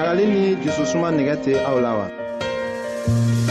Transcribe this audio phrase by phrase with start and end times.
[0.00, 2.06] ɲagali ni jususuma nɛgɛ tɛ aw la wa.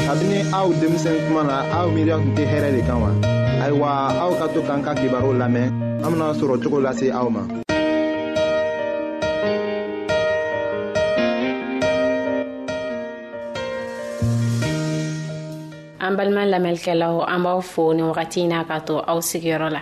[0.08, 3.10] kabini aw denmisɛnnin kuma na aw miiriya tun tɛ hɛrɛ de kan wa.
[3.64, 3.90] ayiwa
[4.24, 5.68] aw ka to k'an ka kibaru lamɛn
[6.06, 7.42] an bena sɔrɔ cogo lase aw ma.
[16.06, 19.82] an balima lamɛnnikɛlaw an b'aw fo nin wagati in na ka to aw sigiyɔrɔ la.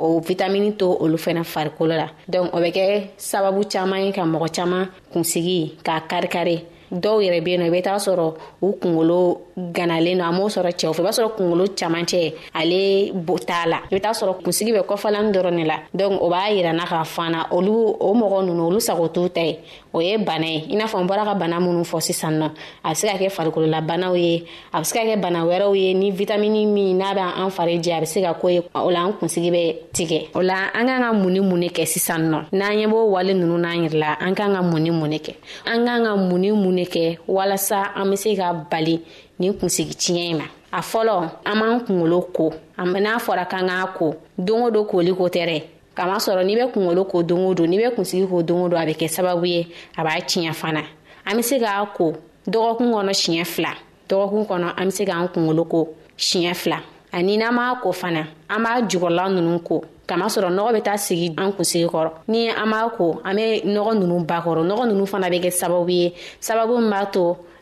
[0.00, 4.22] o vitamini to olu fɛnɛ farikolo la donc o bɛ kɛ sababu caaman ye ka
[4.22, 9.42] mɔgɔ caaman kunsigi k'a karikari dɔw yɛrɛ be nɔ i be t'a sɔrɔ u kungolo
[9.56, 13.12] ganalen no a m'o sɔrɔ cɛw fɛ i b'a sɔrɔ kungolo camacɛ ale
[13.46, 16.48] t'a la i be t'a sɔrɔ kunsigi bɛ kɔfalani dɔrɔn ne la donk o b'a
[16.56, 19.58] yirana k'a fana olu o mɔgɔ nunu olu sago t'u ta ye
[19.92, 22.46] o ye bana ye i n'a fɔ n bɔra ka bana minnu fɔ sisan nɔ
[22.84, 25.94] a bɛ se ka kɛ farikololabanaw ye a bɛ se ka kɛ bana wɛrɛw ye
[25.94, 28.90] ni vitamini min n'a bɛ an fari jɛ a bɛ se ka ko ye o
[28.90, 31.86] la an kunsigi bɛ tigɛ o la an kan ka mun ni mun ne kɛ
[31.86, 34.90] sisan nɔ n'an ɲɛ b'o wale ninnu n'an yɛrɛ la an kan ka mun ni
[34.90, 35.34] mun ne kɛ
[35.66, 39.00] an kan ka mun ni mun ne kɛ walasa an bɛ se ka bali
[39.38, 43.94] nin kunsigi tiɲɛ in ma a fɔlɔ an b'an kunkolo ko n'a fɔra k'an k'a
[43.98, 45.62] ko don o don koli ko tɛ dɛ
[45.94, 48.80] kamasɔrɔ n'i bɛ kungolo ko don o don n'i bɛ kunsigi ko don o don
[48.82, 49.66] a bɛ kɛ sababu ye
[49.96, 50.82] a b'a tiɲɛ fana
[51.26, 52.12] an bɛ se k'a ko
[52.46, 53.72] dɔgɔkun kɔnɔ siɲɛ fila
[54.08, 56.78] dɔgɔkun kɔnɔ an bɛ se k'an kungolo ko siɲɛ fila
[57.12, 61.34] ani n'an b'a ko fana an b'a jukɔrɔla ninnu ko kamasɔrɔ nɔgɔ bɛ taa sigi
[61.38, 65.26] an kunsigi kɔrɔ ni an b'a ko an bɛ nɔgɔ ninnu bakɔrɔ nɔgɔ ninnu fana
[65.28, 67.36] bɛ kɛ sababu ye sababu min b'a to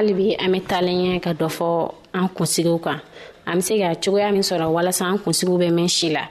[0.00, 3.00] hali bi an bɛ taalen ɲɛ ka dɔ fɔ an kunsigiw kan
[3.46, 6.22] an bɛ se ka cogoya min sɔrɔ walasa an kunsigiw bɛ mɛn si la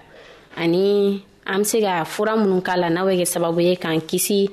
[0.57, 3.99] ani an bɛ se ka fura minnu k'a la n'a bɛ kɛ sababu ye k'an
[4.01, 4.49] kisi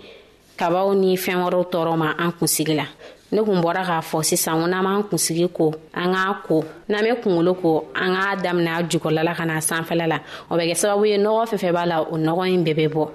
[0.59, 2.85] kabaw ni fɛn wɛrɛw tɔɔrɔ ma an kunsigi la
[3.33, 7.01] ne kun bɔra k'a fɔ sisan ko n'an b'an kunsigi ko an k'a ko n'an
[7.07, 10.19] bɛ kunkolo ko an k'a daminɛ a jukɔrɔla la ka na sanfɛla la
[10.51, 12.89] o bɛ kɛ sababu ye nɔgɔ fɛn fɛn b'a la o nɔgɔ in bɛɛ bɛ
[12.93, 13.09] bɔ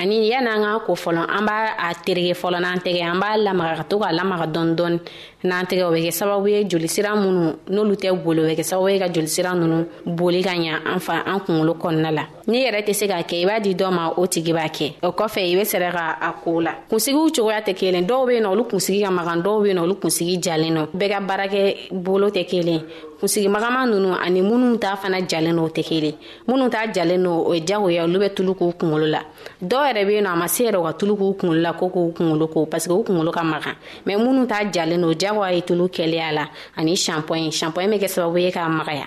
[0.00, 3.76] ani yan'an k'a ko fɔlɔ an b'a a terege fɔlɔ n'an tɛgɛ an b'a lamaga
[3.78, 5.00] ka to k'a lamaga dɔɔni dɔɔni
[5.44, 8.62] n'an tɛgɛ o bɛ kɛ sababu ye jolisira minnu n'olu tɛ boli o bɛ kɛ
[8.64, 12.66] sababu ye ka jolisira ninnu boli ka ɲa an fa an kunkolo kɔnɔna la n'i
[12.66, 15.12] yɛrɛ tɛ se k'a kɛ i b'a di dɔ ma o tigi b'a kɛ o
[15.12, 18.42] kɔfɛ i bɛ sɛrɛ ka a koo la kunsigiw cogoya tɛ kelen dɔw be yen
[18.44, 21.20] nɔ olu kunsigi ka magan dɔw be yen nɔ olu kunsigi jalen nɔ bɛɛ ka
[21.20, 22.82] baarakɛ bolo tɛ kelen
[23.20, 26.14] kunsigi magama nunu ani minnu t'a fana jalen no o tɛ kelen
[26.48, 29.20] minnu t'a jalen no o ye jagoya olu bɛ tulu k'u kungolo la
[29.62, 31.72] dɔw yɛrɛ be yen nɔ a ma se yɛrɛ u ka tulu k'u kungolo la
[31.74, 33.74] ko k'u kungolo ko parsike u kungolo ka magan
[34.06, 35.88] mɛ minnu t'a jalen no jagoya ye tulu
[36.36, 36.48] la
[36.80, 39.06] ani shampoing shampoing bɛ kɛ sababu ye k'a magaya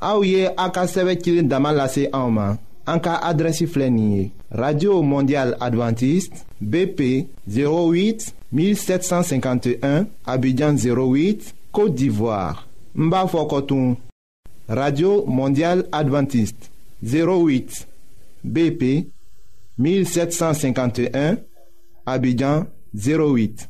[0.00, 1.74] aw ye a ka sɛbɛ dama
[4.50, 13.10] radio mondial Adventiste bp 08 1751 abidjan 08 côte d'ivoire n
[14.68, 16.70] radio mondial Adventiste
[17.02, 17.86] 08
[18.44, 19.06] bp
[19.78, 21.36] 1751
[22.06, 23.68] abidjan 08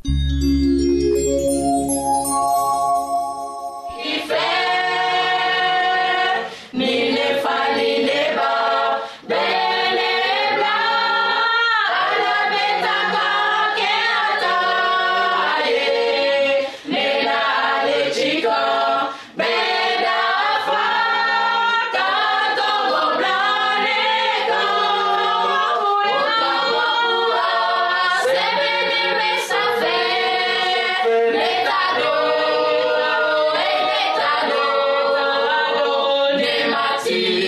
[37.06, 37.47] 起。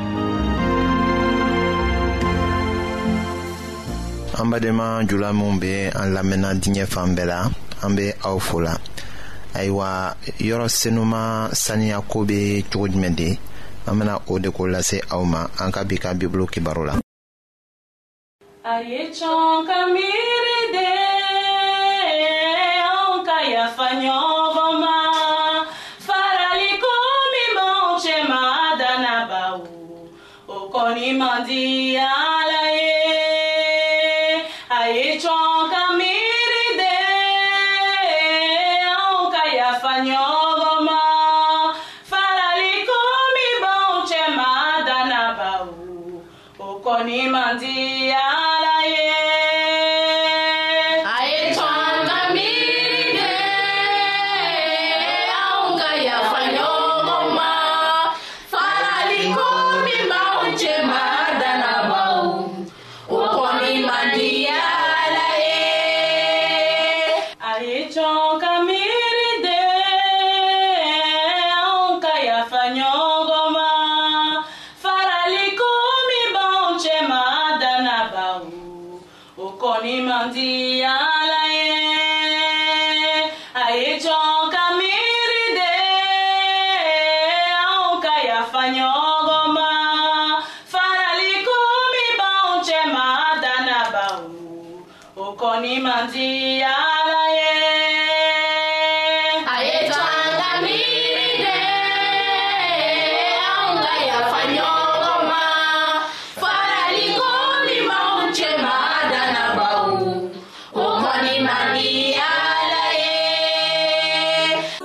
[4.45, 7.47] Mbade man jula moun be an la mena dine fan be la
[7.83, 8.73] An be aw fola
[9.53, 13.37] Aywa yoro senouman sani ya koube chouj mende
[13.87, 16.95] An mena ou dekou la se awman An ka bika biblo ki barou la
[18.65, 20.89] Ayye chon kamire de
[22.81, 25.69] An kaya fanyon voman
[26.07, 28.41] Farali komi moun chema
[28.79, 29.69] danaba ou
[30.57, 32.20] Okon iman diya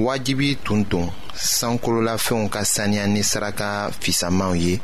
[0.00, 4.74] wajibi tun tun sankololafɛnw ka saniya ni saraka fisamanw ye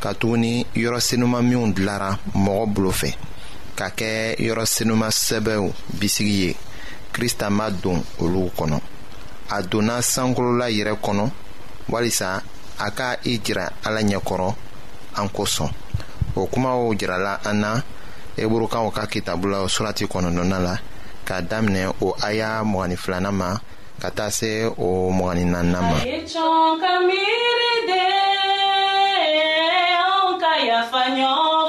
[0.00, 3.10] katuguni yɔrɔ senuman minw dilara mɔgɔ bolo fɛ
[3.78, 4.12] ka kɛ
[4.46, 4.64] yɔrɔ
[5.10, 5.68] sɛbɛw
[6.00, 6.50] bisigi ye
[7.12, 8.80] krista ma don olu kɔnɔ
[9.56, 11.30] a donna sankolola yɛrɛ kɔnɔ
[11.88, 12.42] walisa
[12.80, 14.54] a ka i jira ala ɲɛkɔrɔ
[15.20, 15.68] an kosɔn
[16.34, 17.80] o kumaw jirala an na
[18.38, 20.78] eburukaw ka kitabu la surati kɔnɔnɔna la
[21.26, 23.58] k'a daminɛ o aya mɔgɔnin filanan ma
[24.02, 24.50] ka taa se
[24.86, 25.96] o mɔgɔni nanina ma.
[26.00, 28.02] a ye cɔn ka miiri de
[30.02, 31.63] anw ka yafa ɲɔgɔn.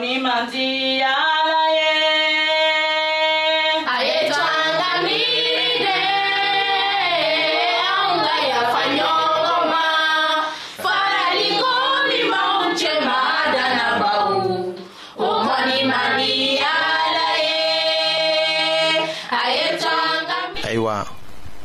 [0.00, 0.22] ni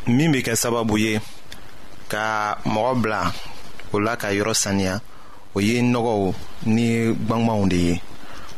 [0.08, 1.14] min be kɛ sababu ye
[2.12, 2.24] ka
[2.74, 3.22] mɔgɔ bila
[3.94, 4.96] o la ka yɔrɔ saniya
[5.56, 6.24] o ye nɔgɔw
[6.76, 6.86] ni
[7.26, 7.96] gwangwanw de ye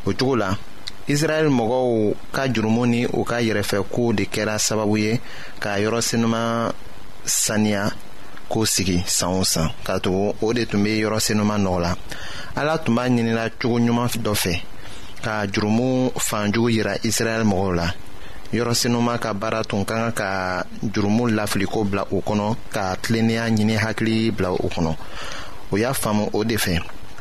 [0.06, 0.56] o cogo la
[1.08, 5.20] israɛl mɔgɔw ka jurumu ni u ka yɛrɛfɛkow de kɛra sababu ye
[5.60, 6.72] k'a yɔrɔ senuman
[7.24, 7.90] saniya
[8.48, 11.92] ko sigi san o san ka tugu o de tun be yɔrɔ senuman nɔgɔ la
[12.54, 14.60] ala tun b'a ɲinila cogo ɲuman dɔ fɛ
[15.22, 17.90] ka jurumu fanjugu yira israɛl mɔgɔw la
[18.52, 23.46] yɔrɔ senuman ka baara tun ka kan ka jurumu lafiliko bila o kɔnɔ ka tilennenya
[23.48, 24.96] ɲini hakili bila o kɔnɔ
[25.72, 26.80] o y'a faamu o de fɛ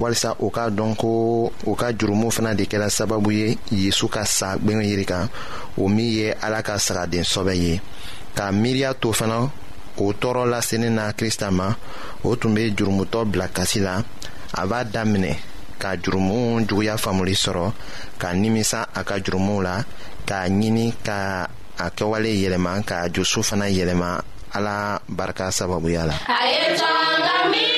[0.00, 1.08] walisa o k'a dɔn ko
[1.66, 5.26] u ka jurumu fana de kɛra sababu ye yezu ka sa gwɛngɛ yiri kan
[5.80, 7.74] o min ye ala ka sagaden sɔbɛ ye
[8.38, 9.50] ka miiriya to fana
[9.98, 11.68] o tɔɔrɔ lasenin na krista ma
[12.22, 14.00] o tun be jurumutɔ bila kasi la
[14.54, 15.34] a b'a daminɛ
[15.82, 17.72] ka jurumu juguya faamuli sɔrɔ
[18.18, 19.82] ka nimisa a ka jurumuw la
[20.26, 21.46] k'a ɲini ka
[21.78, 24.20] a kɛwale yɛlɛma k'a jusu fana yɛlɛma
[24.54, 26.14] ala barika sababuya la.
[26.28, 27.77] a ye jɔn ka miiri.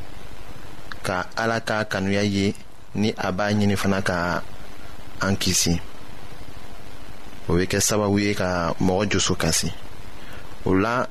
[1.03, 2.53] ka ala ka kanuya ye
[2.95, 4.41] ni a b'a ɲini fana ka
[5.25, 5.73] an kisi
[7.49, 9.67] o be kɛ sababu ye ka mɔgɔ jusu kasi
[10.65, 11.05] o la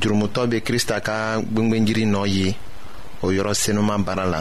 [0.00, 1.16] jurumutɔ be krista ka
[1.52, 2.54] gwengwenjiri nɔ ye
[3.24, 4.40] o yɔrɔ senuman baara la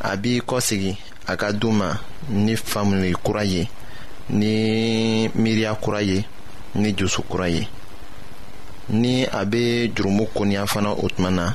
[0.00, 1.96] a b'i kɔsegi a ka du ma
[2.28, 3.68] ni faamuli kura ye
[4.30, 6.24] ni miiriya kura ye
[6.74, 7.68] ni joso kura ye
[8.88, 11.54] ni a be jurumu koniya fana o tuma na